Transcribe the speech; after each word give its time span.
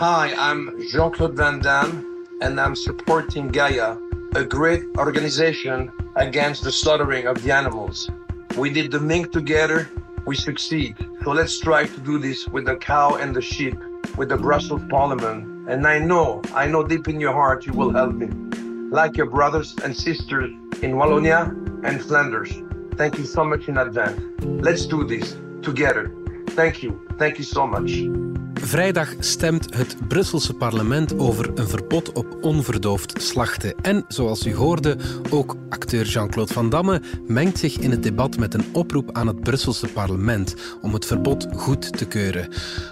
Hi, 0.00 0.32
I'm 0.38 0.80
Jean 0.88 1.12
Claude 1.12 1.36
Van 1.36 1.58
Damme, 1.58 2.26
and 2.40 2.58
I'm 2.58 2.74
supporting 2.74 3.48
Gaia, 3.48 3.98
a 4.34 4.42
great 4.42 4.84
organization 4.96 5.92
against 6.16 6.64
the 6.64 6.72
slaughtering 6.72 7.26
of 7.26 7.42
the 7.42 7.52
animals. 7.52 8.10
We 8.56 8.70
did 8.70 8.92
the 8.92 8.98
mink 8.98 9.30
together, 9.30 9.90
we 10.24 10.36
succeed. 10.36 10.96
So 11.22 11.32
let's 11.32 11.60
try 11.60 11.84
to 11.84 12.00
do 12.00 12.18
this 12.18 12.48
with 12.48 12.64
the 12.64 12.76
cow 12.76 13.16
and 13.16 13.36
the 13.36 13.42
sheep, 13.42 13.76
with 14.16 14.30
the 14.30 14.38
Brussels 14.38 14.80
Parliament. 14.88 15.68
And 15.68 15.86
I 15.86 15.98
know, 15.98 16.40
I 16.54 16.66
know 16.66 16.82
deep 16.82 17.06
in 17.06 17.20
your 17.20 17.34
heart 17.34 17.66
you 17.66 17.74
will 17.74 17.92
help 17.92 18.14
me. 18.14 18.28
Like 18.90 19.18
your 19.18 19.28
brothers 19.28 19.76
and 19.84 19.94
sisters 19.94 20.50
in 20.80 20.92
Wallonia 20.92 21.50
and 21.84 22.02
Flanders. 22.02 22.50
Thank 22.94 23.18
you 23.18 23.26
so 23.26 23.44
much 23.44 23.68
in 23.68 23.76
advance. 23.76 24.18
Let's 24.40 24.86
do 24.86 25.04
this 25.04 25.36
together. 25.60 26.10
Thank 26.56 26.82
you. 26.82 27.06
Thank 27.18 27.36
you 27.36 27.44
so 27.44 27.66
much. 27.66 28.49
Vrijdag 28.70 29.14
stemt 29.18 29.74
het 29.74 30.08
Brusselse 30.08 30.54
parlement 30.54 31.18
over 31.18 31.58
een 31.58 31.68
verbod 31.68 32.12
op 32.12 32.38
onverdoofd 32.40 33.22
slachten. 33.22 33.74
En 33.82 34.04
zoals 34.08 34.46
u 34.46 34.54
hoorde, 34.54 34.96
ook 35.30 35.56
acteur 35.68 36.04
Jean-Claude 36.06 36.52
Van 36.52 36.68
Damme 36.68 37.02
mengt 37.26 37.58
zich 37.58 37.78
in 37.78 37.90
het 37.90 38.02
debat 38.02 38.36
met 38.36 38.54
een 38.54 38.64
oproep 38.72 39.12
aan 39.12 39.26
het 39.26 39.40
Brusselse 39.40 39.86
parlement 39.86 40.54
om 40.80 40.92
het 40.92 41.06
verbod 41.06 41.48
goed 41.56 41.96
te 41.98 42.04
keuren. 42.06 42.48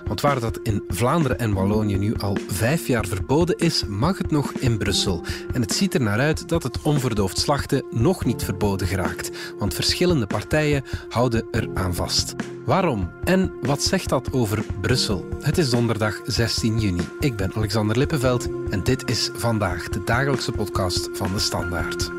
Want 0.07 0.21
waar 0.21 0.41
dat 0.41 0.61
in 0.63 0.85
Vlaanderen 0.89 1.39
en 1.39 1.53
Wallonië 1.53 1.99
nu 1.99 2.15
al 2.15 2.37
vijf 2.49 2.87
jaar 2.87 3.07
verboden 3.07 3.57
is, 3.57 3.85
mag 3.87 4.19
het 4.19 4.31
nog 4.31 4.53
in 4.53 4.79
Brussel. 4.79 5.25
En 5.53 5.61
het 5.61 5.73
ziet 5.73 5.95
er 5.95 6.03
naar 6.03 6.19
uit 6.19 6.49
dat 6.49 6.63
het 6.63 6.83
onverdoofd 6.83 7.39
slachten 7.39 7.85
nog 7.91 8.25
niet 8.25 8.45
verboden 8.45 8.87
geraakt. 8.87 9.31
Want 9.59 9.75
verschillende 9.75 10.27
partijen 10.27 10.85
houden 11.09 11.47
er 11.51 11.69
aan 11.75 11.95
vast. 11.95 12.35
Waarom? 12.69 13.11
En 13.25 13.53
wat 13.61 13.83
zegt 13.83 14.09
dat 14.09 14.33
over 14.33 14.65
Brussel? 14.81 15.29
Het 15.41 15.59
is 15.59 15.71
donderdag 15.71 16.21
16 16.25 16.81
juni. 16.81 17.09
Ik 17.21 17.37
ben 17.37 17.55
Alexander 17.55 17.99
Lippenveld 17.99 18.49
en 18.71 18.85
dit 18.85 19.11
is 19.11 19.31
vandaag 19.35 19.89
de 19.89 20.05
dagelijkse 20.05 20.53
podcast 20.53 21.09
van 21.13 21.33
de 21.33 21.39
Standaard. 21.39 22.11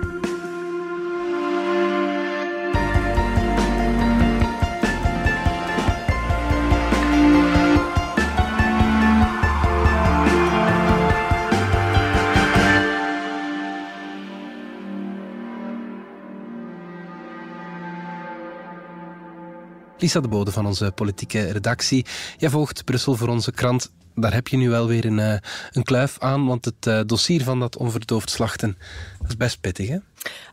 Lisa 20.02 20.20
de 20.20 20.28
Bode 20.28 20.52
van 20.52 20.66
onze 20.66 20.92
politieke 20.92 21.52
redactie. 21.52 22.06
Jij 22.38 22.50
volgt 22.50 22.84
Brussel 22.84 23.16
voor 23.16 23.28
onze 23.28 23.52
krant. 23.52 23.92
Daar 24.20 24.34
heb 24.34 24.48
je 24.48 24.58
nu 24.58 24.70
wel 24.70 24.88
weer 24.88 25.06
een, 25.06 25.20
eh, 25.20 25.38
een 25.72 25.84
kluif 25.84 26.20
aan, 26.20 26.46
want 26.46 26.66
het 26.66 26.86
uh, 26.88 27.00
dossier 27.06 27.44
van 27.44 27.60
dat 27.60 27.78
onverdoofd 27.78 28.30
slachten 28.30 28.78
dat 29.20 29.30
is 29.30 29.38
best 29.38 29.62
pittig, 29.62 29.88
hè? 29.88 29.98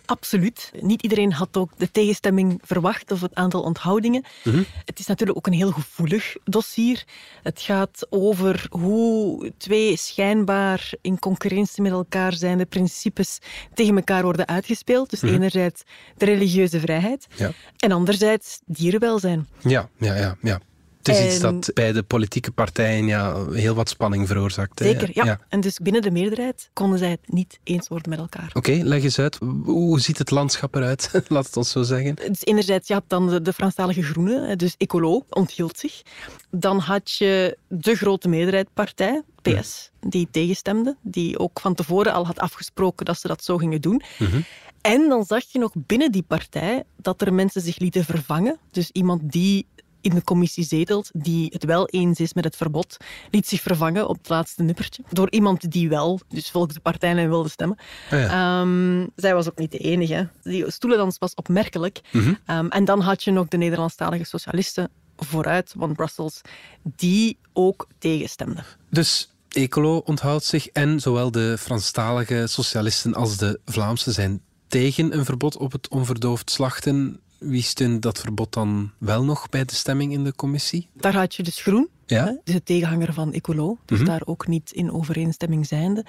Absoluut. 0.05 0.73
Niet 0.81 1.03
iedereen 1.03 1.33
had 1.33 1.57
ook 1.57 1.71
de 1.77 1.91
tegenstemming 1.91 2.61
verwacht 2.65 3.11
of 3.11 3.21
het 3.21 3.35
aantal 3.35 3.63
onthoudingen. 3.63 4.25
Mhm. 4.45 4.63
Het 4.85 4.99
is 4.99 5.07
natuurlijk 5.07 5.39
ook 5.39 5.47
een 5.47 5.53
heel 5.53 5.73
gevoelig 5.73 6.37
dossier. 6.45 7.05
Het 7.43 7.61
gaat 7.61 8.07
over 8.11 8.67
hoe 8.71 9.53
twee 9.57 9.97
schijnbaar 9.97 10.93
in 11.01 11.19
concurrentie 11.19 11.83
met 11.83 11.93
elkaar 11.93 12.33
zijnde 12.33 12.67
principes 12.67 13.39
tegen 13.75 13.97
elkaar 13.97 14.23
worden 14.23 14.47
uitgespeeld. 14.47 15.11
Dus 15.11 15.21
mhm. 15.21 15.35
enerzijds 15.35 15.83
de 16.17 16.25
religieuze 16.25 16.81
vrijheid 16.81 17.27
ja. 17.37 17.53
en 17.77 17.93
anderzijds 17.93 18.61
dierenwelzijn. 18.67 19.49
Ja, 19.63 19.89
ja, 19.99 20.15
ja. 20.15 20.37
ja. 20.43 20.61
Het 21.07 21.17
is 21.17 21.33
iets 21.33 21.41
dat 21.41 21.71
bij 21.75 21.93
de 21.93 22.03
politieke 22.03 22.51
partijen 22.51 23.07
ja, 23.07 23.47
heel 23.51 23.75
wat 23.75 23.89
spanning 23.89 24.27
veroorzaakt. 24.27 24.81
Zeker, 24.81 25.11
ja. 25.13 25.41
En 25.49 25.61
dus 25.61 25.79
binnen 25.79 26.03
de 26.03 26.11
meerderheid 26.11 26.71
konden 26.73 26.99
zij 26.99 27.11
het 27.11 27.21
niet 27.27 27.59
eens 27.63 27.89
worden 27.89 28.11
met 28.11 28.19
elkaar. 28.19 28.51
Oké, 28.53 28.81
leg 28.83 29.03
eens 29.03 29.19
uit. 29.19 29.39
Hoe 29.65 30.01
ziet 30.01 30.19
het 30.19 30.31
landschap 30.31 30.75
eruit? 30.75 31.11
Laat 31.29 31.47
het 31.47 31.57
ons 31.57 31.71
zo 31.71 31.83
zeggen. 31.83 32.15
Dus 32.15 32.45
enerzijds, 32.45 32.89
je 32.89 32.95
had 32.95 33.05
dan 33.07 33.29
de, 33.29 33.43
de 33.43 33.53
Franstalige 33.53 34.03
Groenen, 34.03 34.59
dus 34.59 34.75
Ecolo, 34.77 35.25
onthield 35.31 35.79
zich. 35.79 36.03
Dan 36.51 36.79
had 36.79 37.13
je 37.13 37.59
de 37.69 37.95
grote 37.95 38.29
meerderheidspartij, 38.29 39.23
PS, 39.43 39.91
die 40.01 40.29
tegenstemde. 40.31 40.97
Die 41.03 41.39
ook 41.39 41.61
van 41.61 41.75
tevoren 41.75 42.13
al 42.13 42.27
had 42.27 42.39
afgesproken 42.39 43.07
dat 43.07 43.21
ze 43.21 43.29
dat 43.29 43.45
zo 43.45 43.57
gingen 43.57 43.81
doen. 43.81 44.03
Mhm. 44.19 44.41
En 44.81 45.09
dan 45.09 45.25
zag 45.25 45.45
je 45.53 45.59
nog 45.59 45.73
binnen 45.75 46.13
die 46.13 46.23
partij 46.23 46.83
dat 46.97 47.21
er 47.21 47.35
mensen 47.35 47.61
zich 47.61 47.79
lieten 47.79 48.05
vervangen. 48.05 48.59
Dus 48.71 48.91
iemand 48.91 49.33
die 49.33 49.67
in 50.01 50.15
de 50.15 50.25
commissie 50.25 50.65
zetelt, 50.65 51.11
die 51.13 51.49
het 51.53 51.65
wel 51.65 51.87
eens 51.87 52.21
is 52.21 52.35
met 52.35 52.45
het 52.45 52.57
verbod, 52.57 52.97
liet 53.31 53.49
zich 53.49 53.61
vervangen 53.61 54.09
op 54.09 54.17
het 54.17 54.29
laatste 54.29 54.63
nippertje 54.63 55.03
door 55.11 55.31
iemand 55.31 55.71
die 55.71 55.89
wel, 55.89 56.21
dus 56.29 56.51
volgens 56.51 56.75
de 56.75 56.81
partijen 56.81 57.29
wilde 57.29 57.49
stemmen. 57.49 57.79
Oh 58.13 58.19
ja. 58.19 58.61
Ehm, 58.61 59.07
zij 59.17 59.35
was 59.35 59.49
ook 59.49 59.59
niet 59.59 59.73
de 59.73 59.79
enige. 59.79 60.29
Die 60.43 60.71
stoelendans 60.71 61.19
was 61.19 61.35
opmerkelijk. 61.35 62.01
Mhm. 62.13 62.35
Ehm, 62.47 62.67
en 62.67 62.85
dan 62.85 63.01
had 63.01 63.25
je 63.25 63.31
nog 63.31 63.49
de 63.49 63.57
Nederlandstalige 63.57 64.25
socialisten 64.25 64.91
vooruit, 65.17 65.75
van 65.79 65.95
Brussels, 65.95 66.41
die 66.83 67.39
ook 67.53 67.87
tegenstemden. 67.99 68.65
Dus 68.91 69.31
Ecolo 69.49 69.97
onthoudt 69.97 70.45
zich 70.45 70.67
en 70.69 71.01
zowel 71.01 71.31
de 71.31 71.57
Franstalige 71.59 72.47
socialisten 72.47 73.15
als 73.15 73.37
de 73.37 73.61
Vlaamse 73.65 74.13
zijn 74.13 74.41
tegen 74.69 75.17
een 75.17 75.25
verbod 75.25 75.57
op 75.57 75.73
het 75.73 75.89
onverdoofd 75.89 76.51
slachten. 76.51 77.21
Wie 77.39 77.63
steunt 77.63 78.03
dat 78.03 78.19
verbod 78.21 78.53
dan 78.53 78.91
wel 78.99 79.25
nog 79.25 79.49
bij 79.49 79.65
de 79.65 79.75
stemming 79.75 80.13
in 80.13 80.25
de 80.25 80.35
commissie? 80.35 80.89
Daar 80.93 81.15
had 81.15 81.35
je 81.35 81.43
dus 81.43 81.63
Groen, 81.63 81.89
ja? 82.07 82.39
Dus 82.45 82.55
de 82.55 82.63
tegenhanger 82.63 83.13
van 83.13 83.33
Ecolo, 83.33 83.79
dus 83.85 83.99
mhm. 83.99 84.09
daar 84.09 84.23
ook 84.25 84.47
niet 84.47 84.73
in 84.73 84.93
overeenstemming 84.93 85.67
zijnde. 85.67 86.05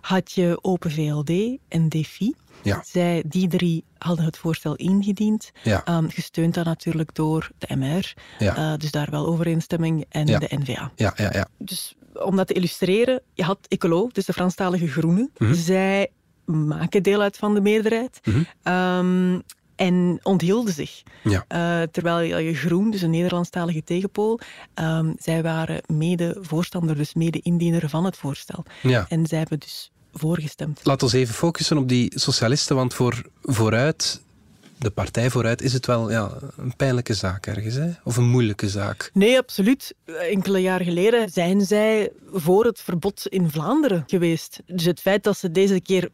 Had 0.00 0.32
je 0.32 0.58
Open 0.60 0.90
VLD 0.90 1.58
en 1.68 1.88
DEFI. 1.88 2.34
Ja. 2.62 2.82
Zij, 2.86 3.24
die 3.26 3.48
drie 3.48 3.84
hadden 3.98 4.24
het 4.24 4.36
voorstel 4.36 4.74
ingediend, 4.74 5.50
ja. 5.62 5.84
Ehm, 5.84 6.08
gesteund 6.08 6.54
dan 6.54 6.64
natuurlijk 6.64 7.14
door 7.14 7.50
de 7.58 7.76
MR, 7.76 8.14
ja. 8.38 8.72
uh, 8.72 8.78
dus 8.78 8.90
daar 8.90 9.10
wel 9.10 9.26
overeenstemming, 9.26 10.04
en 10.08 10.26
de 10.26 10.48
NVA. 10.48 10.92
Ja, 10.96 11.12
ja, 11.16 11.30
ja. 11.32 11.48
Dus 11.58 11.94
om 12.12 12.36
dat 12.36 12.46
te 12.46 12.54
illustreren, 12.54 13.22
je 13.34 13.42
had 13.42 13.58
Ecolo, 13.68 14.08
dus 14.12 14.24
de 14.24 14.32
Franstalige 14.32 14.86
Groenen. 14.86 15.30
Mhm. 15.38 15.54
Zij 15.54 16.10
maken 16.44 17.02
deel 17.02 17.20
uit 17.20 17.36
van 17.36 17.54
de 17.54 17.60
meerderheid. 17.60 18.20
Mm 18.24 19.42
en 19.82 20.20
onthielden 20.22 20.74
zich. 20.74 21.02
Ja. 21.22 21.44
Uh, 21.48 21.88
terwijl 21.90 22.38
je 22.38 22.54
Groen, 22.54 22.90
dus 22.90 23.02
een 23.02 23.10
Nederlandstalige 23.10 23.84
tegenpool, 23.84 24.40
um, 24.74 25.14
zij 25.18 25.42
waren 25.42 25.82
mede-voorstander, 25.86 26.96
dus 26.96 27.14
mede-indiener 27.14 27.88
van 27.88 28.04
het 28.04 28.16
voorstel. 28.16 28.64
Ja. 28.82 29.06
En 29.08 29.26
zij 29.26 29.38
hebben 29.38 29.58
dus 29.58 29.90
voorgestemd. 30.12 30.80
Laten 30.82 31.08
we 31.08 31.18
even 31.18 31.34
focussen 31.34 31.76
op 31.76 31.88
die 31.88 32.12
socialisten, 32.14 32.76
want 32.76 32.94
voor 32.94 33.22
vooruit 33.42 34.22
de 34.78 34.90
partij 34.90 35.30
vooruit 35.30 35.62
is 35.62 35.72
het 35.72 35.86
wel 35.86 36.10
ja, 36.10 36.30
een 36.56 36.76
pijnlijke 36.76 37.14
zaak 37.14 37.46
ergens, 37.46 37.74
hè? 37.74 37.90
of 38.04 38.16
een 38.16 38.28
moeilijke 38.28 38.68
zaak? 38.68 39.10
Nee, 39.14 39.38
absoluut. 39.38 39.94
Enkele 40.04 40.58
jaren 40.58 40.86
geleden 40.86 41.30
zijn 41.30 41.60
zij 41.60 42.10
voor 42.32 42.64
het 42.64 42.80
verbod 42.80 43.26
in 43.28 43.50
Vlaanderen 43.50 44.04
geweest. 44.06 44.60
Dus 44.66 44.84
het 44.84 45.00
feit 45.00 45.24
dat 45.24 45.38
ze 45.38 45.50
deze 45.50 45.80
keer 45.80 46.08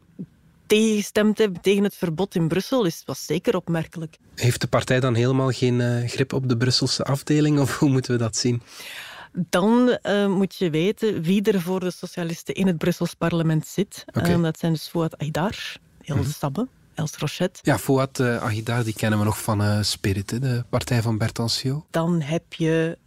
tegengestemd 0.68 1.38
hebben 1.38 1.60
tegen 1.60 1.82
het 1.82 1.94
verbod 1.94 2.34
in 2.34 2.48
Brussel, 2.48 2.84
is, 2.84 3.02
was 3.06 3.26
zeker 3.26 3.56
opmerkelijk. 3.56 4.18
Heeft 4.34 4.60
de 4.60 4.66
partij 4.66 5.00
dan 5.00 5.14
helemaal 5.14 5.50
geen 5.50 5.80
uh, 5.80 6.08
grip 6.08 6.32
op 6.32 6.48
de 6.48 6.56
Brusselse 6.56 7.04
afdeling, 7.04 7.58
of 7.58 7.78
hoe 7.78 7.88
moeten 7.88 8.12
we 8.12 8.18
dat 8.18 8.36
zien? 8.36 8.62
Dan 9.32 9.98
uh, 10.02 10.26
moet 10.26 10.54
je 10.56 10.70
weten 10.70 11.22
wie 11.22 11.42
er 11.42 11.60
voor 11.60 11.80
de 11.80 11.90
socialisten 11.90 12.54
in 12.54 12.66
het 12.66 12.78
Brussels 12.78 13.14
parlement 13.14 13.66
zit. 13.66 14.04
Okay. 14.06 14.32
Um, 14.32 14.42
dat 14.42 14.58
zijn 14.58 14.72
dus 14.72 14.88
Fouad 14.88 15.18
Aydar, 15.18 15.76
Hilde 16.02 16.22
mm 16.22 16.28
Sabbe, 16.28 16.68
Els 16.94 17.16
Rochette. 17.16 17.60
Ja, 17.62 17.78
Fouad 17.78 18.18
uh, 18.18 18.42
Aydar, 18.42 18.84
die 18.84 18.94
kennen 18.94 19.18
we 19.18 19.24
nog 19.24 19.42
van 19.42 19.84
Spirit, 19.84 20.30
hè, 20.30 20.38
de 20.38 20.64
partij 20.68 21.02
van 21.02 21.18
Bertansio. 21.18 21.86
Dan 21.90 22.20
heb 22.20 22.52
je 22.52 22.98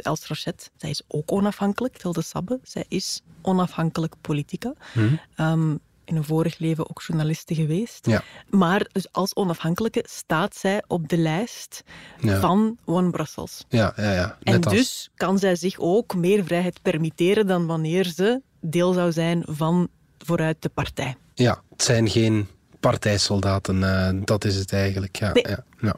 Els 0.00 0.26
Rochette. 0.26 0.68
Zij 0.76 0.90
is 0.90 1.02
ook 1.08 1.32
onafhankelijk, 1.32 2.02
Hilde 2.02 2.22
Sabbe. 2.22 2.60
Zij 2.62 2.84
is 2.88 3.22
onafhankelijk 3.42 4.14
politica. 4.20 4.72
Mm 4.94 5.20
um, 5.36 5.80
in 6.06 6.16
een 6.16 6.24
vorig 6.24 6.58
leven 6.58 6.90
ook 6.90 7.02
journaliste 7.02 7.54
geweest. 7.54 8.06
Ja. 8.06 8.22
Maar 8.50 8.88
dus 8.92 9.12
als 9.12 9.34
onafhankelijke 9.34 10.04
staat 10.08 10.56
zij 10.56 10.82
op 10.86 11.08
de 11.08 11.16
lijst 11.16 11.82
van 12.18 12.78
One 12.84 13.10
Brussels. 13.10 13.64
Ja, 13.68 13.92
ja, 13.96 14.12
ja. 14.12 14.38
en 14.42 14.60
dus 14.60 15.10
kan 15.14 15.38
zij 15.38 15.56
zich 15.56 15.78
ook 15.78 16.14
meer 16.14 16.44
vrijheid 16.44 16.82
permitteren 16.82 17.46
dan 17.46 17.66
wanneer 17.66 18.04
ze 18.04 18.40
deel 18.60 18.92
zou 18.92 19.12
zijn 19.12 19.42
van 19.48 19.88
vooruit 20.18 20.62
de 20.62 20.68
partij. 20.68 21.16
Ja, 21.34 21.62
het 21.70 21.82
zijn 21.82 22.08
geen 22.08 22.48
partijsoldaten, 22.80 23.76
uh, 23.76 24.08
dat 24.24 24.44
is 24.44 24.56
het 24.56 24.72
eigenlijk. 24.72 25.16
Ja, 25.16 25.32
nee. 25.32 25.48
ja, 25.48 25.64
ja. 25.80 25.96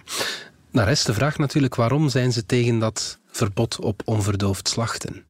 Nou, 0.70 0.86
rest 0.86 1.06
de 1.06 1.14
vraag 1.14 1.38
natuurlijk, 1.38 1.74
waarom 1.74 2.08
zijn 2.08 2.32
ze 2.32 2.46
tegen 2.46 2.78
dat 2.78 3.18
verbod 3.30 3.80
op 3.80 4.02
onverdoofd 4.04 4.68
slachten? 4.68 5.24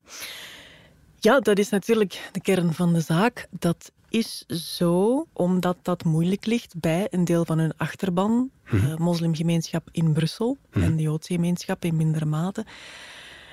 Ja, 1.21 1.41
dat 1.41 1.59
is 1.59 1.69
natuurlijk 1.69 2.29
de 2.33 2.41
kern 2.41 2.75
van 2.75 2.93
de 2.93 3.01
zaak. 3.01 3.47
Dat 3.51 3.93
is 4.09 4.47
zo 4.47 5.27
omdat 5.33 5.77
dat 5.83 6.05
moeilijk 6.05 6.47
ligt 6.47 6.81
bij 6.81 7.07
een 7.11 7.25
deel 7.25 7.45
van 7.45 7.59
hun 7.59 7.77
achterban, 7.77 8.51
de 8.71 8.77
mhm. 8.77 9.03
moslimgemeenschap 9.03 9.89
in 9.93 10.13
Brussel 10.13 10.57
mhm. 10.71 10.85
en 10.85 10.97
de 10.97 11.03
Joodse 11.03 11.33
gemeenschap 11.33 11.85
in 11.85 11.97
mindere 11.97 12.25
mate. 12.25 12.65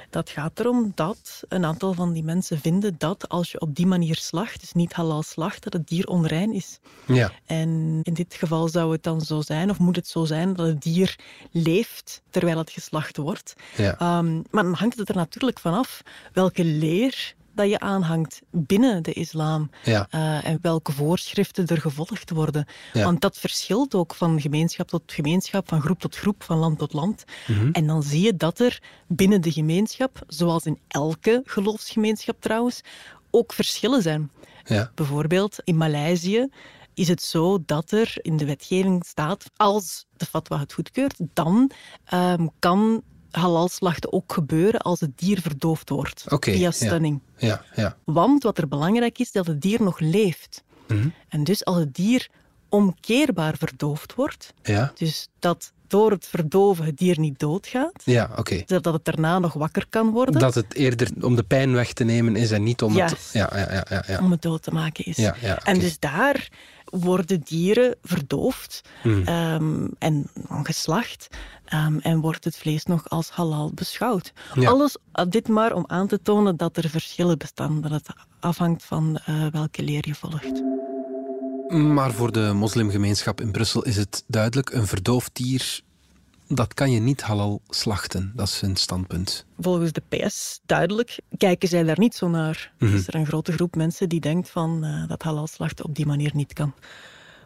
Dat 0.10 0.30
gaat 0.30 0.60
erom 0.60 0.92
dat 0.96 1.44
een 1.48 1.66
aantal 1.66 1.94
van 1.94 2.14
die 2.14 2.24
mensen 2.24 2.60
vinden 2.60 2.96
dat 2.98 3.30
als 3.30 3.52
je 3.52 3.60
op 3.60 3.76
die 3.76 3.88
manier 3.88 4.16
slacht, 4.16 4.60
dus 4.60 4.72
niet 4.74 4.94
halal 4.94 5.24
slacht, 5.24 5.64
dat 5.64 5.74
het 5.74 5.88
dier 5.88 6.08
onrein 6.08 6.54
is. 6.54 6.80
Ja. 7.06 7.32
En 7.46 8.00
in 8.04 8.14
dit 8.14 8.34
geval 8.34 8.68
zou 8.68 8.92
het 8.92 9.04
dan 9.04 9.22
zo 9.22 9.42
zijn, 9.42 9.70
of 9.70 9.80
moet 9.80 9.96
het 9.96 10.08
zo 10.08 10.26
zijn, 10.26 10.54
dat 10.54 10.68
het 10.68 10.82
dier 10.82 11.20
leeft 11.52 12.22
terwijl 12.30 12.58
het 12.58 12.70
geslacht 12.70 13.18
wordt. 13.18 13.54
Ja. 13.78 13.98
Ehm, 13.98 14.36
maar 14.52 14.64
dan 14.64 14.74
hangt 14.74 14.98
het 14.98 15.10
er 15.10 15.16
natuurlijk 15.16 15.60
vanaf 15.60 16.02
welke 16.34 16.64
leer 16.64 17.36
dat 17.56 17.70
je 17.70 17.80
aanhangt 17.80 18.42
binnen 18.52 19.04
de 19.04 19.14
islam 19.14 19.70
Ja. 19.84 20.08
eh, 20.10 20.46
en 20.46 20.60
welke 20.62 20.92
voorschriften 20.92 21.68
er 21.68 21.82
gevolgd 21.82 22.30
worden. 22.30 22.66
Ja. 22.94 23.04
Want 23.04 23.22
dat 23.22 23.38
verschilt 23.38 23.96
ook 23.96 24.14
van 24.16 24.42
gemeenschap 24.42 24.88
tot 24.88 25.02
gemeenschap, 25.06 25.68
van 25.68 25.82
groep 25.82 26.00
tot 26.00 26.16
groep, 26.16 26.44
van 26.44 26.58
land 26.58 26.80
tot 26.80 26.94
land. 26.94 27.24
Mhm. 27.48 27.70
En 27.72 27.88
dan 27.88 28.04
zie 28.04 28.22
je 28.22 28.36
dat 28.38 28.60
er 28.60 28.82
binnen 29.08 29.42
de 29.42 29.52
gemeenschap, 29.52 30.22
zoals 30.28 30.66
in 30.66 30.80
elke 30.88 31.42
geloofsgemeenschap 31.46 32.42
trouwens, 32.42 32.82
ook 33.32 33.54
verschillen 33.54 34.02
zijn. 34.02 34.32
Ja. 34.66 34.92
Bijvoorbeeld 34.96 35.58
in 35.64 35.78
Maleisië 35.78 36.50
is 36.94 37.08
het 37.08 37.22
zo 37.22 37.60
dat 37.66 37.92
er 37.92 38.14
in 38.22 38.38
de 38.38 38.46
wetgeving 38.46 39.06
staat, 39.06 39.46
als 39.56 40.06
de 40.18 40.26
fatwa 40.26 40.60
het 40.60 40.74
goedkeurt, 40.74 41.16
dan 41.34 41.72
ehm, 42.06 42.48
kan 42.60 43.04
halalslachten 43.36 44.14
ook 44.14 44.34
gebeuren 44.34 44.80
als 44.80 45.00
het 45.00 45.18
dier 45.18 45.42
verdoofd 45.42 45.90
wordt 45.90 46.26
via 46.40 46.72
stunning. 46.72 47.22
Ja. 47.38 47.62
Ja. 47.76 47.98
Want 48.04 48.44
wat 48.44 48.58
er 48.58 48.68
belangrijk 48.68 49.20
is, 49.20 49.32
dat 49.32 49.48
het 49.48 49.62
dier 49.62 49.82
nog 49.82 50.00
leeft. 50.00 50.64
Mhm. 50.88 51.10
En 51.30 51.44
dus 51.44 51.66
als 51.66 51.78
het 51.78 51.96
dier 51.96 52.30
omkeerbaar 52.76 53.58
verdoofd 53.58 54.16
wordt, 54.16 54.54
Ja. 54.64 54.92
dus 54.96 55.28
dat 55.40 55.74
door 55.88 56.12
het 56.12 56.26
verdoven 56.26 56.86
het 56.86 56.98
dier 56.98 57.20
niet 57.20 57.40
doodgaat, 57.40 58.02
Ja, 58.06 58.30
oké. 58.36 58.64
dat 58.66 58.86
het 58.86 59.06
daarna 59.06 59.40
nog 59.40 59.54
wakker 59.54 59.86
kan 59.90 60.10
worden, 60.12 60.40
Dat 60.40 60.56
het 60.56 60.74
eerder 60.76 61.10
om 61.22 61.36
de 61.36 61.44
pijn 61.44 61.74
weg 61.74 61.94
te 61.94 62.04
nemen 62.04 62.36
is 62.36 62.52
en 62.52 62.64
niet 62.64 62.82
om 62.82 62.96
het... 62.96 63.30
Ja, 63.34 63.50
ja, 63.54 63.70
ja, 63.72 63.86
ja. 63.90 64.04
ja. 64.08 64.20
om 64.20 64.32
het 64.32 64.42
dood 64.42 64.62
te 64.64 64.72
maken 64.72 65.06
is. 65.06 65.16
Ja, 65.18 65.36
ja, 65.42 65.58
En 65.64 65.80
dus 65.80 66.00
daar 66.00 66.50
worden 66.86 67.42
dieren 67.42 67.96
verdoofd 68.04 68.82
Mhm. 69.04 69.28
ehm, 69.28 69.88
en 70.00 70.30
geslacht 70.64 71.28
ehm, 71.66 71.98
en 71.98 72.20
wordt 72.20 72.44
het 72.44 72.58
vlees 72.58 72.86
nog 72.86 73.10
als 73.10 73.30
halal 73.30 73.72
beschouwd. 73.74 74.34
Ja. 74.54 74.70
Alles 74.70 74.98
uh, 75.16 75.26
dit 75.30 75.48
maar 75.48 75.74
om 75.74 75.84
aan 75.88 76.08
te 76.08 76.22
tonen 76.22 76.58
dat 76.58 76.78
er 76.78 76.90
verschillen 76.90 77.38
bestaan, 77.38 77.82
dat 77.82 77.92
het 77.92 78.08
afhangt 78.40 78.84
van 78.84 79.20
eh, 79.26 79.48
welke 79.52 79.82
leer 79.84 80.08
je 80.08 80.16
volgt. 80.16 80.64
Maar 81.68 82.12
voor 82.12 82.32
de 82.32 82.52
moslimgemeenschap 82.54 83.42
in 83.42 83.52
Brussel 83.52 83.84
is 83.84 83.96
het 83.96 84.24
duidelijk, 84.28 84.70
een 84.74 84.88
verdoofd 84.88 85.30
dier, 85.36 85.82
dat 86.48 86.74
kan 86.74 86.92
je 86.92 87.00
niet 87.00 87.22
halal 87.22 87.62
slachten. 87.70 88.32
Dat 88.36 88.48
is 88.48 88.62
hun 88.62 88.76
standpunt. 88.76 89.46
Volgens 89.60 89.92
de 89.92 90.02
PS, 90.10 90.60
duidelijk, 90.66 91.20
kijken 91.38 91.68
zij 91.68 91.84
daar 91.84 92.00
niet 92.00 92.16
zo 92.16 92.28
naar. 92.28 92.72
Mhm. 92.80 92.96
Is 92.96 93.08
er 93.08 93.16
een 93.16 93.26
grote 93.26 93.52
groep 93.52 93.76
mensen 93.76 94.10
die 94.10 94.20
denkt 94.20 94.50
van, 94.50 94.84
eh, 94.84 95.08
dat 95.08 95.24
halalslachten 95.24 95.86
op 95.86 95.96
die 95.96 96.06
manier 96.06 96.32
niet 96.34 96.54
kan. 96.54 96.74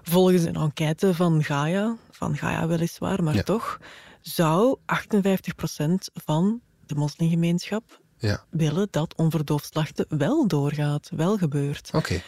Volgens 0.03 0.43
een 0.43 0.55
enquête 0.55 1.13
van 1.13 1.43
Gaia, 1.43 1.95
van 2.11 2.37
Gaia 2.37 2.67
weliswaar, 2.67 3.23
maar 3.23 3.35
Ja. 3.35 3.43
toch, 3.43 3.79
zou 4.21 4.77
58% 4.85 6.09
van 6.13 6.61
de 6.85 6.95
moslimgemeenschap 6.95 7.99
Ja, 8.17 8.43
willen 8.49 8.87
dat 8.91 9.15
onverdoofd 9.15 9.65
slachten 9.73 10.05
wel 10.09 10.47
doorgaat, 10.47 11.09
wel 11.15 11.37
gebeurt. 11.37 11.89
oké. 11.93 12.21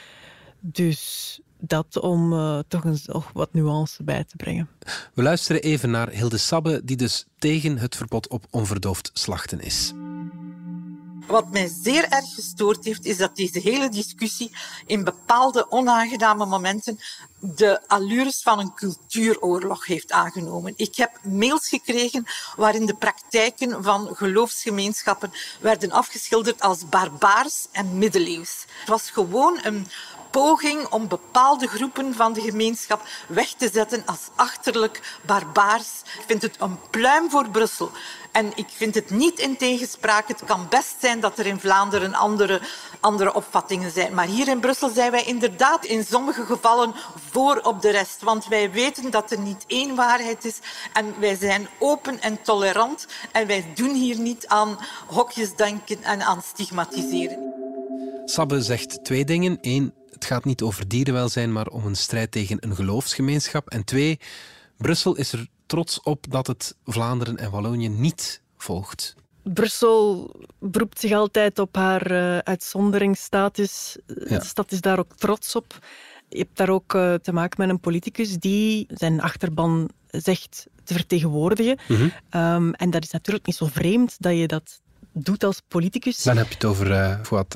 Dus 0.59 1.39
dat 1.61 1.99
om 1.99 2.33
eh, 2.33 2.59
toch 2.67 2.85
eens 2.85 3.05
nog 3.05 3.29
wat 3.33 3.53
nuance 3.53 4.03
bij 4.03 4.23
te 4.23 4.35
brengen. 4.35 4.69
We 5.13 5.21
luisteren 5.21 5.61
even 5.61 5.91
naar 5.91 6.09
Hilde 6.09 6.37
Sabbe, 6.37 6.81
die 6.83 6.97
dus 6.97 7.25
tegen 7.37 7.77
het 7.77 7.95
verbod 7.95 8.27
op 8.27 8.45
onverdoofd 8.49 9.11
slachten 9.13 9.59
is. 9.59 9.93
Wat 11.27 11.51
mij 11.51 11.71
zeer 11.81 12.03
erg 12.09 12.33
gestoord 12.33 12.85
heeft, 12.85 13.05
is 13.05 13.17
dat 13.17 13.35
deze 13.35 13.59
hele 13.59 13.89
discussie 13.89 14.51
in 14.85 15.03
bepaalde 15.03 15.71
onaangename 15.71 16.45
momenten 16.45 16.99
de 17.39 17.87
allures 17.87 18.41
van 18.41 18.59
een 18.59 18.73
cultuuroorlog 18.73 19.85
heeft 19.85 20.11
aangenomen. 20.11 20.73
Ik 20.75 20.95
heb 20.95 21.19
mails 21.23 21.67
gekregen 21.67 22.25
waarin 22.55 22.85
de 22.85 22.95
praktijken 22.95 23.83
van 23.83 24.09
geloofsgemeenschappen 24.15 25.31
werden 25.59 25.91
afgeschilderd 25.91 26.61
als 26.61 26.89
barbaars 26.89 27.67
en 27.71 27.97
middeleeuws. 27.97 28.65
Het 28.79 28.89
was 28.89 29.09
gewoon 29.09 29.59
een 29.61 29.87
poging 30.31 30.87
om 30.87 31.07
bepaalde 31.07 31.67
groepen 31.67 32.13
van 32.13 32.33
de 32.33 32.41
gemeenschap 32.41 33.01
weg 33.27 33.53
te 33.53 33.69
zetten 33.73 34.03
als 34.05 34.29
achterlijk 34.35 35.17
barbaars. 35.25 36.01
Ik 36.03 36.23
vind 36.27 36.41
het 36.41 36.55
een 36.59 36.79
pluim 36.89 37.29
voor 37.29 37.49
Brussel. 37.49 37.91
En 38.31 38.51
ik 38.55 38.67
vind 38.69 38.95
het 38.95 39.09
niet 39.09 39.39
in 39.39 39.57
tegenspraak. 39.57 40.27
Het 40.27 40.43
kan 40.45 40.67
best 40.69 40.95
zijn 40.99 41.19
dat 41.19 41.39
er 41.39 41.45
in 41.45 41.59
Vlaanderen 41.59 42.13
andere, 42.13 42.61
andere 42.99 43.33
opvattingen 43.33 43.91
zijn. 43.91 44.13
Maar 44.13 44.25
hier 44.25 44.47
in 44.47 44.59
Brussel 44.59 44.89
zijn 44.89 45.11
wij 45.11 45.23
inderdaad 45.23 45.85
in 45.85 46.05
sommige 46.05 46.45
gevallen 46.45 46.93
voor 47.31 47.57
op 47.57 47.81
de 47.81 47.89
rest. 47.89 48.21
Want 48.21 48.47
wij 48.47 48.71
weten 48.71 49.11
dat 49.11 49.31
er 49.31 49.39
niet 49.39 49.63
één 49.67 49.95
waarheid 49.95 50.45
is. 50.45 50.59
En 50.93 51.19
wij 51.19 51.35
zijn 51.35 51.67
open 51.79 52.21
en 52.21 52.41
tolerant. 52.41 53.07
En 53.31 53.47
wij 53.47 53.71
doen 53.75 53.93
hier 53.93 54.19
niet 54.19 54.47
aan 54.47 54.77
hokjesdenken 55.07 56.03
en 56.03 56.21
aan 56.21 56.41
stigmatiseren. 56.41 57.53
Sabbe 58.25 58.61
zegt 58.61 59.03
twee 59.03 59.25
dingen. 59.25 59.57
Eén, 59.61 59.93
het 60.11 60.25
gaat 60.25 60.45
niet 60.45 60.61
over 60.61 60.87
dierenwelzijn, 60.87 61.51
maar 61.51 61.67
om 61.67 61.85
een 61.85 61.95
strijd 61.95 62.31
tegen 62.31 62.57
een 62.59 62.75
geloofsgemeenschap. 62.75 63.69
En 63.69 63.83
twee, 63.83 64.19
Brussel 64.77 65.15
is 65.15 65.33
er 65.33 65.47
trots 65.65 66.01
op 66.01 66.25
dat 66.29 66.47
het 66.47 66.75
Vlaanderen 66.85 67.37
en 67.37 67.51
Wallonië 67.51 67.89
niet 67.89 68.41
volgt. 68.57 69.15
Brussel 69.43 70.31
beroept 70.59 70.99
zich 70.99 71.11
altijd 71.11 71.59
op 71.59 71.75
haar 71.75 72.11
eh, 72.11 72.37
uitzonderingsstatus. 72.37 73.97
Ja. 74.05 74.37
De 74.37 74.45
stad 74.45 74.71
is 74.71 74.81
daar 74.81 74.99
ook 74.99 75.15
trots 75.15 75.55
op. 75.55 75.79
Je 76.29 76.37
hebt 76.37 76.57
daar 76.57 76.69
ook 76.69 76.93
eh, 76.93 77.13
te 77.13 77.33
maken 77.33 77.61
met 77.61 77.69
een 77.69 77.79
politicus 77.79 78.37
die 78.37 78.85
zijn 78.89 79.21
achterban 79.21 79.89
zegt 80.07 80.67
te 80.83 80.93
vertegenwoordigen. 80.93 81.77
Ehm, 82.29 82.71
en 82.71 82.89
dat 82.89 83.03
is 83.03 83.11
natuurlijk 83.11 83.45
niet 83.45 83.55
zo 83.55 83.65
vreemd 83.65 84.15
dat 84.19 84.37
je 84.37 84.47
dat 84.47 84.80
doet 85.13 85.43
als 85.43 85.61
politicus. 85.67 86.23
Dan 86.23 86.37
heb 86.37 86.47
je 86.47 86.53
het 86.53 86.65
over 86.65 86.91
uh, 86.91 87.15
Fouad? 87.21 87.55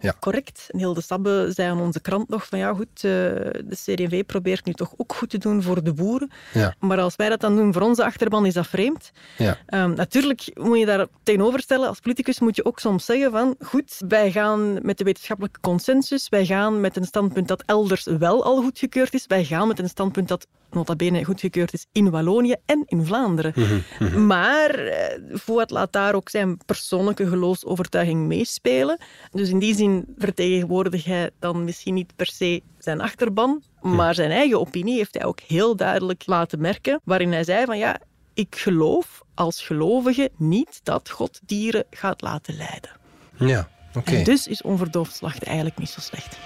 Ja, 0.00 0.14
correct. 0.20 0.66
En 0.70 0.78
Hilde 0.78 1.00
Sabbe 1.00 1.50
zei 1.54 1.70
aan 1.70 1.80
onze 1.80 2.00
krant 2.00 2.28
nog 2.28 2.46
van 2.46 2.58
ja 2.58 2.74
goed, 2.74 2.88
eh, 2.94 3.02
de 3.02 3.76
CD&V 3.84 4.24
probeert 4.26 4.64
nu 4.64 4.72
toch 4.72 4.94
ook 4.96 5.14
goed 5.14 5.30
te 5.30 5.38
doen 5.38 5.62
voor 5.62 5.82
de 5.82 5.92
boeren. 5.92 6.30
Ja. 6.52 6.74
Maar 6.78 7.00
als 7.00 7.16
wij 7.16 7.28
dat 7.28 7.40
dan 7.40 7.56
doen 7.56 7.72
voor 7.72 7.82
onze 7.82 8.04
achterban, 8.04 8.46
is 8.46 8.54
dat 8.54 8.66
vreemd. 8.66 9.10
Ja. 9.38 9.58
Um, 9.68 9.94
natuurlijk 9.94 10.50
moet 10.54 10.78
je 10.78 10.86
daar 10.86 11.06
tegenover 11.22 11.60
stellen, 11.60 11.88
als 11.88 12.00
politicus 12.00 12.40
moet 12.40 12.56
je 12.56 12.64
ook 12.64 12.78
soms 12.78 13.04
zeggen 13.04 13.30
van 13.30 13.54
goed, 13.60 13.96
wij 14.08 14.32
gaan 14.32 14.86
met 14.86 14.98
de 14.98 15.04
wetenschappelijke 15.04 15.60
consensus, 15.60 16.28
wij 16.28 16.46
gaan 16.46 16.80
met 16.80 16.96
een 16.96 17.04
standpunt 17.04 17.48
dat 17.48 17.62
elders 17.66 18.04
wel 18.18 18.44
al 18.44 18.62
goedgekeurd 18.62 19.14
is, 19.14 19.26
wij 19.26 19.44
gaan 19.44 19.68
met 19.68 19.78
een 19.78 19.88
standpunt 19.88 20.28
dat 20.28 20.46
nota 20.74 20.96
bene 20.96 21.24
goedgekeurd 21.24 21.72
is 21.72 21.86
in 21.92 22.10
Wallonië 22.10 22.54
en 22.66 22.82
in 22.86 23.04
Vlaanderen. 23.04 23.52
Mm 23.56 23.82
-hmm. 23.98 24.26
Maar 24.26 24.84
uh, 24.84 24.92
Fouad 25.36 25.70
laat 25.70 25.92
daar 25.92 26.14
ook 26.14 26.28
zijn 26.28 26.58
persoonlijke 26.72 27.28
geloofsovertuiging 27.28 28.26
meespelen. 28.26 28.98
Dus 29.30 29.48
in 29.48 29.58
die 29.58 29.74
zin 29.74 30.14
vertegenwoordigt 30.18 31.04
hij 31.04 31.30
dan 31.38 31.64
misschien 31.64 31.94
niet 31.94 32.16
per 32.16 32.26
se 32.26 32.62
zijn 32.78 33.00
achterban, 33.00 33.62
maar 33.80 34.14
zijn 34.14 34.30
eigen 34.30 34.60
opinie 34.60 34.96
heeft 34.96 35.14
hij 35.14 35.24
ook 35.24 35.40
heel 35.40 35.76
duidelijk 35.76 36.22
laten 36.26 36.60
merken, 36.60 37.00
waarin 37.04 37.32
hij 37.32 37.44
zei 37.44 37.64
van 37.64 37.78
ja, 37.78 38.00
ik 38.34 38.56
geloof 38.56 39.22
als 39.34 39.62
gelovige 39.62 40.30
niet 40.36 40.80
dat 40.82 41.10
God 41.10 41.40
dieren 41.46 41.84
gaat 41.90 42.20
laten 42.20 42.56
lijden. 42.56 42.90
Ja, 43.36 43.68
oké. 43.88 43.98
Okay. 43.98 44.24
Dus 44.24 44.46
is 44.46 44.62
onverdoofd 44.62 45.16
slachten 45.16 45.46
eigenlijk 45.46 45.78
niet 45.78 45.90
zo 45.90 46.00
slecht. 46.00 46.38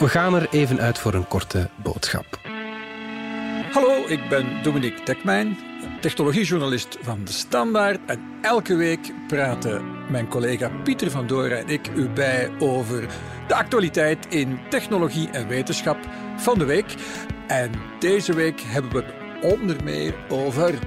We 0.00 0.08
gaan 0.08 0.34
er 0.34 0.48
even 0.50 0.80
uit 0.80 0.98
voor 0.98 1.14
een 1.14 1.28
korte 1.28 1.68
boodschap. 1.82 2.26
Hallo, 3.72 4.06
ik 4.06 4.28
ben 4.28 4.62
Dominique 4.62 5.04
Dekmijn, 5.04 5.58
technologiejournalist 6.00 6.98
van 7.02 7.24
De 7.24 7.32
Standaard. 7.32 8.00
En 8.06 8.20
elke 8.42 8.74
week 8.74 9.12
praten 9.26 9.82
mijn 10.10 10.28
collega 10.28 10.70
Pieter 10.84 11.10
van 11.10 11.26
Doren 11.26 11.58
en 11.58 11.68
ik 11.68 11.90
u 11.94 12.08
bij 12.08 12.50
over 12.58 13.06
de 13.48 13.54
actualiteit 13.54 14.26
in 14.28 14.58
technologie 14.70 15.30
en 15.30 15.48
wetenschap 15.48 15.98
van 16.36 16.58
de 16.58 16.64
week. 16.64 16.94
En 17.46 17.70
deze 17.98 18.34
week 18.34 18.60
hebben 18.60 18.92
we 18.92 19.04
het 19.04 19.52
onder 19.52 19.84
meer 19.84 20.14
over 20.28 20.78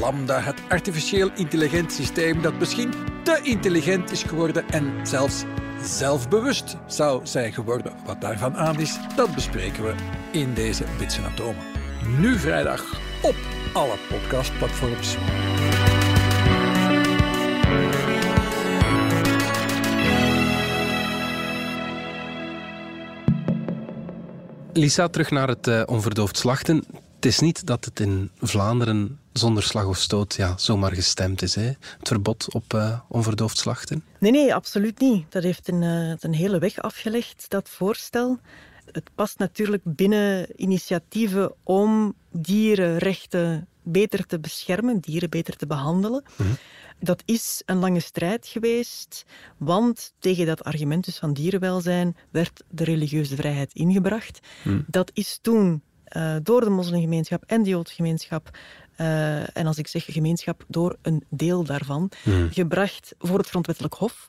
Lambda, 0.00 0.40
het 0.40 0.60
artificieel 0.68 1.30
intelligent 1.34 1.92
systeem 1.92 2.42
dat 2.42 2.58
misschien 2.58 2.92
te 3.22 3.40
intelligent 3.42 4.10
is 4.10 4.22
geworden 4.22 4.68
en 4.68 5.06
zelfs 5.06 5.44
zelfbewust 5.84 6.76
zou 6.86 7.26
zijn 7.26 7.52
geworden. 7.52 7.92
Wat 8.06 8.20
daarvan 8.20 8.56
aan 8.56 8.80
is, 8.80 8.98
dat 9.16 9.34
bespreken 9.34 9.84
we 9.84 9.94
in 10.32 10.54
deze 10.54 10.84
Bits 10.98 11.18
en 11.18 11.24
Atomen. 11.24 11.64
Nu 12.18 12.38
vrijdag 12.38 13.00
op 13.22 13.34
alle 13.72 13.96
podcastplatforms. 14.08 15.16
Lisa, 24.72 25.08
terug 25.08 25.30
naar 25.30 25.48
het 25.48 25.66
uh, 25.66 25.82
onverdoofd 25.86 26.36
slachten. 26.36 26.84
Het 27.22 27.30
is 27.30 27.40
niet 27.40 27.66
dat 27.66 27.84
het 27.84 28.00
in 28.00 28.30
Vlaanderen 28.40 29.18
zonder 29.32 29.62
slag 29.62 29.86
of 29.86 29.98
stoot 29.98 30.34
ja, 30.34 30.56
zomaar 30.56 30.92
gestemd 30.92 31.42
is, 31.42 31.54
hè? 31.54 31.62
het 31.62 32.08
verbod 32.08 32.54
op 32.54 32.74
uh, 32.74 33.00
onverdoofd 33.08 33.58
slachten. 33.58 34.04
Nee, 34.18 34.30
nee, 34.30 34.54
absoluut 34.54 35.00
niet. 35.00 35.32
Dat 35.32 35.42
heeft 35.42 35.68
een, 35.68 35.82
uh, 35.82 36.14
een 36.18 36.34
hele 36.34 36.58
weg 36.58 36.78
afgelegd, 36.78 37.44
dat 37.48 37.68
voorstel. 37.68 38.38
Het 38.92 39.10
past 39.14 39.38
natuurlijk 39.38 39.82
binnen 39.84 40.46
initiatieven 40.56 41.54
om 41.62 42.14
dierenrechten 42.30 43.68
beter 43.82 44.26
te 44.26 44.40
beschermen, 44.40 45.00
dieren 45.00 45.30
beter 45.30 45.56
te 45.56 45.66
behandelen. 45.66 46.24
Mhm. 46.36 46.52
Dat 47.00 47.22
is 47.24 47.62
een 47.66 47.78
lange 47.78 48.00
strijd 48.00 48.46
geweest, 48.46 49.24
want 49.56 50.12
tegen 50.18 50.46
dat 50.46 50.64
argument 50.64 51.04
dus 51.04 51.18
van 51.18 51.32
dierenwelzijn 51.32 52.16
werd 52.30 52.62
de 52.70 52.84
religieuze 52.84 53.36
vrijheid 53.36 53.74
ingebracht. 53.74 54.40
Mhm. 54.64 54.80
Dat 54.86 55.10
is 55.14 55.38
toen 55.42 55.82
uh, 56.16 56.36
door 56.42 56.60
de 56.60 56.70
moslimgemeenschap 56.70 57.44
en 57.46 57.62
de 57.62 57.70
joodse 57.70 57.94
gemeenschap 57.94 58.50
uh, 58.96 59.56
en 59.56 59.66
als 59.66 59.78
ik 59.78 59.86
zeg 59.86 60.04
gemeenschap, 60.04 60.64
door 60.68 60.96
een 61.02 61.24
deel 61.28 61.64
daarvan, 61.64 62.10
mhm. 62.24 62.48
gebracht 62.50 63.14
voor 63.18 63.38
het 63.38 63.48
grondwettelijk 63.48 63.94
hof. 63.94 64.28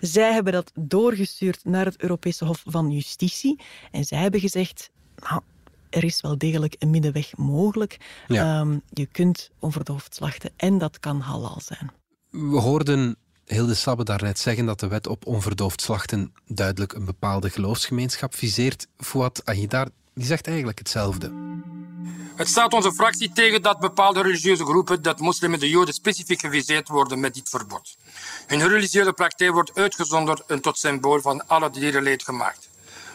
Zij 0.00 0.32
hebben 0.32 0.52
dat 0.52 0.72
doorgestuurd 0.74 1.64
naar 1.64 1.84
het 1.84 2.02
Europese 2.02 2.44
Hof 2.44 2.62
van 2.66 2.90
Justitie 2.90 3.60
en 3.90 4.04
zij 4.04 4.18
hebben 4.18 4.40
gezegd, 4.40 4.90
nou, 5.16 5.40
er 5.90 6.04
is 6.04 6.20
wel 6.20 6.38
degelijk 6.38 6.76
een 6.78 6.90
middenweg 6.90 7.36
mogelijk. 7.36 7.96
Um, 8.28 8.82
je 8.90 9.06
kunt 9.06 9.50
onverdoofd 9.58 10.14
slachten 10.14 10.50
en 10.56 10.78
dat 10.78 11.00
kan 11.00 11.20
halal 11.20 11.60
zijn. 11.60 11.90
We 12.30 12.60
hoorden 12.60 13.16
Hilde 13.44 13.74
Sabbe 13.74 14.04
daarnet 14.04 14.38
zeggen 14.38 14.66
dat 14.66 14.80
de 14.80 14.88
wet 14.88 15.06
op 15.06 15.26
onverdoofd 15.26 15.80
slachten 15.80 16.32
duidelijk 16.46 16.92
een 16.92 17.04
bepaalde 17.04 17.50
geloofsgemeenschap 17.50 18.34
viseert. 18.34 18.88
Fouad 18.96 19.44
Ahidar 19.44 19.88
die 20.14 20.26
zegt 20.26 20.46
eigenlijk 20.46 20.78
hetzelfde. 20.78 21.32
Het 22.36 22.48
staat 22.48 22.72
onze 22.72 22.92
fractie 22.92 23.32
tegen 23.32 23.62
dat 23.62 23.78
bepaalde 23.78 24.22
religieuze 24.22 24.64
groepen, 24.64 25.02
dat 25.02 25.20
moslims 25.20 25.54
en 25.54 25.60
de 25.60 25.68
joden 25.68 25.94
specifiek 25.94 26.40
geviseerd 26.40 26.88
worden 26.88 27.20
met 27.20 27.34
dit 27.34 27.48
verbod. 27.48 27.96
Hun 28.46 28.68
religieuze 28.68 29.12
praktijk 29.12 29.52
wordt 29.52 29.74
uitgezonderd 29.74 30.42
en 30.46 30.60
tot 30.60 30.78
symbool 30.78 31.20
van 31.20 31.46
alle 31.46 31.70
dierenleed 31.70 32.22
gemaakt. 32.22 32.68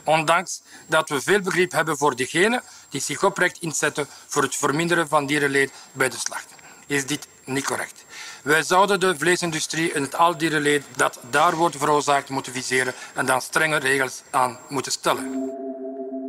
Ondanks 0.03 0.61
dat 0.87 1.09
we 1.09 1.21
veel 1.21 1.41
begrip 1.41 1.71
hebben 1.71 1.97
voor 1.97 2.15
diegenen 2.15 2.63
die 2.89 3.01
zich 3.01 3.23
oprecht 3.23 3.61
inzetten 3.61 4.07
voor 4.27 4.41
het 4.41 4.55
verminderen 4.55 5.07
van 5.07 5.25
dierenleed 5.25 5.71
bij 5.91 6.09
de 6.09 6.17
slacht. 6.17 6.53
Is 6.87 7.05
dit 7.05 7.27
niet 7.45 7.65
correct? 7.65 8.05
Wij 8.43 8.63
zouden 8.63 8.99
de 8.99 9.17
vleesindustrie 9.17 9.93
en 9.93 10.01
het 10.01 10.15
al 10.15 10.37
dierenleed 10.37 10.83
dat 10.95 11.19
daar 11.29 11.55
wordt 11.55 11.77
veroorzaakt 11.77 12.29
moeten 12.29 12.53
viseren 12.53 12.93
en 13.13 13.25
dan 13.25 13.41
strenge 13.41 13.77
regels 13.77 14.21
aan 14.29 14.57
moeten 14.69 14.91
stellen. 14.91 15.67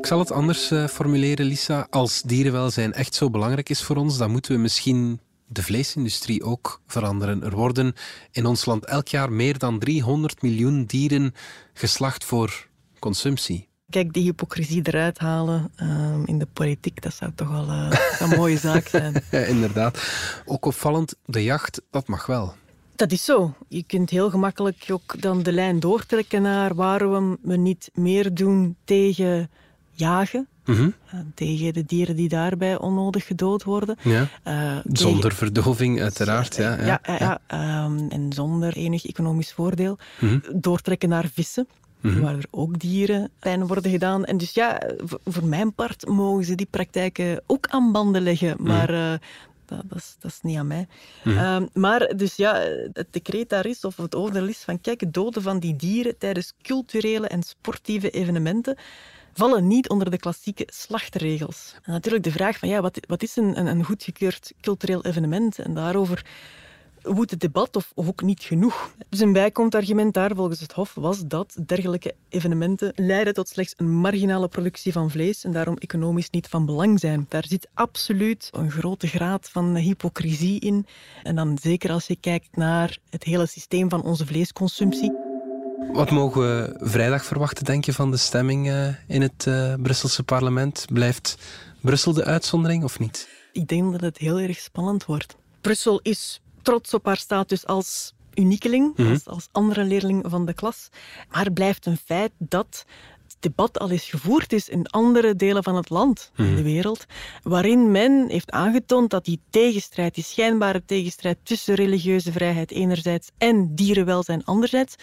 Ik 0.01 0.07
zal 0.07 0.19
het 0.19 0.33
anders 0.33 0.71
uh, 0.71 0.87
formuleren, 0.87 1.47
Lisa. 1.47 1.87
Als 1.91 2.23
dierenwelzijn 2.23 2.93
echt 2.93 3.15
zo 3.15 3.31
belangrijk 3.31 3.69
is 3.69 3.83
voor 3.83 3.97
ons, 3.97 4.19
dan 4.19 4.31
moeten 4.31 4.53
we 4.53 4.59
misschien 4.59 5.21
de 5.47 5.63
vleesindustrie 5.63 6.43
ook 6.43 6.81
veranderen. 6.87 7.43
Er 7.43 7.55
worden 7.55 7.95
in 8.31 8.47
ons 8.47 8.65
land 8.65 8.85
elk 8.85 9.09
jaar 9.09 9.33
meer 9.33 9.59
dan 9.59 9.79
300 9.79 10.43
miljoen 10.43 10.85
dieren 10.85 11.35
geslacht 11.73 12.25
voor 12.25 12.67
consumptie. 12.99 13.69
Kijk, 13.91 14.13
die 14.13 14.23
hypocrisie 14.23 14.81
eruit 14.83 15.19
halen 15.19 15.73
uh, 15.83 16.15
in 16.25 16.39
de 16.39 16.49
politiek, 16.53 17.03
dat 17.03 17.15
zou 17.15 17.33
toch 17.35 17.51
wel 17.51 17.69
uh, 17.69 17.93
een 18.19 18.37
mooie 18.37 18.59
zaak 18.69 18.89
zijn. 18.89 19.23
ja, 19.31 19.39
inderdaad. 19.39 20.03
Ook 20.45 20.65
opvallend, 20.65 21.15
de 21.25 21.43
jacht, 21.43 21.83
dat 21.91 22.09
mag 22.09 22.27
wel. 22.27 22.55
Dat 22.97 23.13
is 23.13 23.25
zo. 23.25 23.55
Je 23.69 23.83
kunt 23.83 24.11
heel 24.11 24.31
gemakkelijk 24.31 24.87
ook 24.91 25.21
dan 25.23 25.43
de 25.43 25.53
lijn 25.53 25.81
doortrekken 25.81 26.43
naar 26.43 26.75
waarom 26.75 27.39
we 27.43 27.57
niet 27.57 27.91
meer 27.95 28.35
doen 28.35 28.77
tegen 28.85 29.51
jagen. 30.01 30.49
Mm 30.65 30.95
tegen 31.35 31.73
de 31.73 31.85
dieren 31.85 32.17
die 32.17 32.29
daarbij 32.29 32.79
onnodig 32.79 33.27
gedood 33.27 33.65
worden. 33.65 33.97
Ja. 34.03 34.29
Uh, 34.47 34.79
zonder 34.93 35.35
verdoving, 35.35 36.01
uiteraard. 36.01 36.57
Ja, 36.57 36.85
ja, 36.85 37.01
ja, 37.03 37.41
ja 37.49 37.85
um, 37.85 38.11
en 38.11 38.33
zonder 38.33 38.77
enig 38.77 39.07
economisch 39.07 39.53
voordeel. 39.53 39.99
Mm 40.19 40.29
-hmm. 40.29 40.61
Doortrekken 40.61 41.09
naar 41.09 41.29
vissen. 41.33 41.69
Mm 42.01 42.21
Waar 42.21 42.37
er 42.37 42.47
ook 42.51 42.79
dieren 42.79 43.31
pijn 43.39 43.67
worden 43.67 43.91
gedaan. 43.91 44.25
En 44.25 44.37
dus 44.37 44.53
ja, 44.53 44.81
voor 45.25 45.45
mijn 45.45 45.75
part 45.75 46.07
mogen 46.07 46.45
ze 46.45 46.55
die 46.55 46.69
praktijken 46.71 47.43
ook 47.47 47.67
aan 47.69 47.93
banden 47.93 48.23
leggen. 48.23 48.55
Mhm. 48.59 48.63
Maar 48.63 48.91
uh, 48.95 49.13
dat, 49.67 49.83
dat, 49.89 49.99
is, 49.99 50.17
dat, 50.19 50.31
is, 50.31 50.39
niet 50.43 50.59
aan 50.59 50.67
mij. 50.67 50.87
Mm 51.25 51.37
-hmm. 51.37 51.69
maar 51.73 52.13
dus 52.17 52.37
ja, 52.37 52.55
het 52.93 53.07
decreet 53.11 53.49
daar 53.49 53.67
is, 53.67 53.85
of 53.85 53.97
het 53.97 54.15
oordeel 54.15 54.47
is 54.47 54.59
van 54.59 54.81
kijk, 54.81 55.13
doden 55.13 55.43
van 55.43 55.59
die 55.59 55.77
dieren 55.77 56.19
tijdens 56.19 56.53
culturele 56.63 57.27
en 57.27 57.43
sportieve 57.43 58.11
evenementen 58.11 58.77
vallen 59.33 59.67
niet 59.67 59.89
onder 59.89 60.11
de 60.11 60.19
klassieke 60.19 60.69
slachtregels. 60.73 61.75
En 61.83 61.93
natuurlijk 61.93 62.25
de 62.25 62.31
vraag 62.31 62.59
van 62.59 62.69
ja, 62.69 62.81
wat, 62.81 63.01
wat 63.09 63.23
is 63.23 63.37
een, 63.37 63.67
een 63.67 63.85
goedgekeurd 63.85 64.53
cultureel 64.61 65.05
evenement? 65.05 65.59
En 65.59 65.75
daarover 65.75 66.25
woedt 67.03 67.31
het 67.31 67.41
debat 67.41 67.77
of, 67.77 67.93
of, 67.95 68.09
ook 68.09 68.23
niet 68.23 68.43
genoeg. 68.43 68.95
Dus 69.09 69.21
een 69.21 69.33
bijkomend 69.33 69.75
argument 69.75 70.15
daar 70.15 70.35
volgens 70.35 70.61
het 70.61 70.73
Hof 70.73 70.95
was 70.95 71.27
dat 71.27 71.57
dergelijke 71.67 72.15
evenementen 72.29 72.93
leiden 72.95 73.35
tot 73.35 73.49
slechts 73.49 73.75
een 73.77 73.91
marginale 73.91 74.49
productie 74.49 74.93
van 74.93 75.11
vlees 75.11 75.45
en 75.45 75.53
daarom 75.53 75.77
economisch 75.77 76.31
niet 76.31 76.49
van 76.49 76.67
belang 76.67 77.01
zijn. 77.01 77.27
Daar 77.29 77.45
zit 77.47 77.69
absoluut 77.75 78.49
een 78.53 78.71
grote 78.71 79.07
graad 79.07 79.49
van 79.51 79.77
hypocrisie 79.77 80.61
in. 80.61 80.87
En 81.23 81.35
dan 81.35 81.59
zeker 81.63 81.91
als 81.91 82.07
je 82.07 82.17
kijkt 82.17 82.57
naar 82.57 82.99
het 83.11 83.25
hele 83.25 83.47
systeem 83.47 83.91
van 83.91 84.03
onze 84.03 84.27
vleesconsumptie. 84.27 85.20
Wat 85.93 86.11
mogen 86.11 86.41
we 86.41 86.77
vrijdag 86.79 87.25
verwachten, 87.25 87.65
denk 87.65 87.85
je, 87.85 87.93
van 87.93 88.11
de 88.11 88.17
stemming 88.17 88.69
uh, 88.69 88.89
in 89.07 89.23
het 89.23 89.45
uh, 89.49 89.75
Brusselse 89.83 90.23
parlement? 90.23 90.87
Blijft 90.93 91.39
Brussel 91.81 92.13
de 92.13 92.25
uitzondering 92.25 92.85
of 92.85 92.99
niet? 92.99 93.29
Ik 93.53 93.69
denk 93.69 93.93
dat 93.93 94.01
het 94.01 94.19
heel 94.19 94.39
erg 94.39 94.59
spannend 94.59 95.05
wordt. 95.05 95.37
Brussel 95.61 96.01
is 96.03 96.41
trots 96.63 96.95
op 96.95 97.05
haar 97.07 97.17
status 97.17 97.67
als 97.67 98.13
uniekeling, 98.35 98.97
mm 98.97 99.05
-hmm. 99.05 99.13
als, 99.13 99.27
als 99.27 99.49
andere 99.53 99.85
leerling 99.85 100.25
van 100.29 100.47
de 100.47 100.55
klas. 100.55 100.89
Maar 101.31 101.45
het 101.45 101.55
blijft 101.55 101.87
een 101.87 101.99
feit 102.05 102.33
dat 102.39 102.85
het 103.29 103.37
debat 103.41 103.79
al 103.79 103.91
eens 103.91 104.09
gevoerd 104.09 104.53
is 104.53 104.69
in 104.69 104.87
andere 104.87 105.37
delen 105.37 105.63
van 105.63 105.77
het 105.77 105.91
land, 105.91 106.31
in 106.37 106.45
mhm. 106.45 106.57
de 106.57 106.63
wereld, 106.63 107.07
waarin 107.43 107.91
men 107.91 108.29
heeft 108.29 108.51
aangetoond 108.51 109.11
dat 109.11 109.25
die 109.25 109.41
tegenstrijd, 109.51 110.15
die 110.15 110.25
schijnbare 110.25 110.83
tegenstrijd 110.87 111.39
tussen 111.43 111.75
religieuze 111.75 112.33
vrijheid 112.33 112.71
enerzijds 112.71 113.31
en 113.39 113.75
dierenwelzijn 113.75 114.45
anderzijds, 114.45 114.95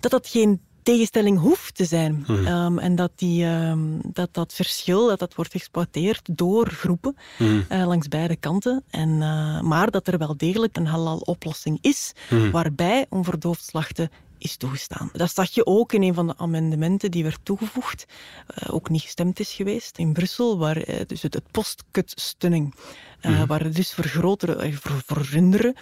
dat 0.00 0.10
dat 0.10 0.28
geen 0.28 0.60
tegenstelling 0.92 1.38
hoeft 1.38 1.74
te 1.74 1.84
zijn. 1.84 2.24
Mhm. 2.26 2.46
Ehm, 2.46 2.78
en 2.78 2.96
dat, 2.96 3.10
die, 3.14 3.44
ehm, 3.44 3.78
dat 4.02 4.28
dat 4.34 4.52
verschil 4.52 5.06
dat 5.06 5.18
dat 5.18 5.34
wordt 5.34 5.50
geëxploiteerd 5.50 6.28
door 6.30 6.68
groepen 6.68 7.16
mm. 7.38 7.66
uh, 7.72 7.86
langs 7.86 8.08
beide 8.08 8.36
kanten. 8.36 8.84
En, 8.90 9.08
uh, 9.08 9.60
maar 9.60 9.90
dat 9.90 10.06
er 10.06 10.18
wel 10.18 10.36
degelijk 10.36 10.76
een 10.76 10.86
halal 10.86 11.18
oplossing 11.18 11.78
is, 11.80 12.12
mm. 12.30 12.50
waarbij 12.50 13.06
onverdoofd 13.08 13.64
slachten 13.64 14.10
is 14.38 14.56
toegestaan. 14.56 15.10
Dat 15.12 15.34
zag 15.34 15.50
je 15.50 15.66
ook 15.66 15.92
in 15.92 16.02
een 16.02 16.14
van 16.14 16.26
de 16.26 16.34
amendementen 16.36 17.10
die 17.10 17.22
werd 17.22 17.38
toegevoegd, 17.42 18.06
uh, 18.06 18.74
ook 18.74 18.88
niet 18.88 19.02
gestemd 19.02 19.40
is 19.40 19.52
geweest, 19.52 19.98
in 19.98 20.12
Brussel, 20.12 20.58
waar 20.58 20.84
dus 21.06 21.22
het, 21.22 21.34
het 21.34 21.50
postkutstunning 21.50 22.74
uh, 23.22 23.40
mm. 23.40 23.46
waar 23.46 23.70
dus 23.72 23.94
voor 23.94 24.04
grotere, 24.04 24.72
voor, 24.72 25.02
voor 25.06 25.22
runderen, 25.30 25.74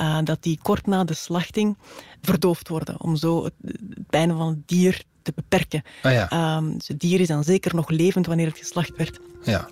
uh, 0.00 0.18
dat 0.24 0.42
die 0.42 0.58
kort 0.62 0.86
na 0.86 1.04
de 1.04 1.14
slachting 1.14 1.76
verdoofd 2.22 2.68
worden, 2.68 3.00
om 3.00 3.16
zo 3.16 3.44
het, 3.44 3.52
het 3.64 4.06
pijn 4.10 4.36
van 4.36 4.48
het 4.48 4.68
dier 4.68 5.02
te 5.22 5.32
beperken. 5.34 5.82
Ah, 6.02 6.12
ja. 6.12 6.56
um, 6.56 6.78
dus 6.78 6.88
het 6.88 7.00
dier 7.00 7.20
is 7.20 7.28
dan 7.28 7.44
zeker 7.44 7.74
nog 7.74 7.90
levend 7.90 8.26
wanneer 8.26 8.46
het 8.46 8.58
geslacht 8.58 8.96
werd. 8.96 9.20
Ja. 9.42 9.68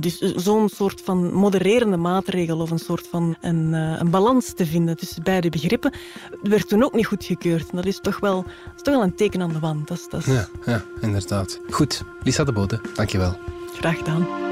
Dus 0.00 0.18
zo'n 0.18 0.68
soort 0.68 1.00
van 1.04 1.32
modererende 1.32 1.96
maatregel 1.96 2.60
of 2.60 2.70
een 2.70 2.78
soort 2.78 3.08
van 3.10 3.36
een, 3.40 3.72
een 3.72 4.10
balans 4.10 4.54
te 4.54 4.66
vinden 4.66 4.96
tussen 4.96 5.22
beide 5.22 5.48
begrippen, 5.48 5.94
werd 6.42 6.68
toen 6.68 6.82
ook 6.82 6.94
niet 6.94 7.06
goedgekeurd. 7.06 7.70
En 7.70 7.76
dat 7.76 7.86
is 7.86 8.00
toch 8.00 8.20
wel, 8.20 8.44
is 8.76 8.82
toch 8.82 8.94
wel 8.94 9.02
een 9.02 9.14
teken 9.14 9.42
aan 9.42 9.52
de 9.52 9.58
wand. 9.58 9.88
Dat 9.88 9.98
is, 9.98 10.06
dat 10.10 10.26
is... 10.26 10.32
Ja, 10.34 10.48
ja, 10.66 10.84
inderdaad. 11.00 11.60
Goed, 11.70 12.02
Lisa 12.22 12.44
de 12.44 12.52
Bode, 12.52 12.80
dankjewel. 12.94 13.36
Graag 13.74 13.96
gedaan. 13.96 14.51